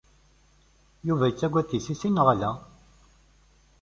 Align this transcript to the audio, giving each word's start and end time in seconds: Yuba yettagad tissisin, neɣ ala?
Yuba 1.07 1.29
yettagad 1.29 1.67
tissisin, 1.67 2.13
neɣ 2.15 2.27
ala? 2.33 2.51